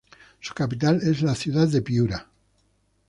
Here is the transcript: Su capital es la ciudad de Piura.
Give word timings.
Su 0.39 0.55
capital 0.55 0.99
es 1.03 1.21
la 1.21 1.35
ciudad 1.35 1.67
de 1.67 1.83
Piura. 1.83 2.25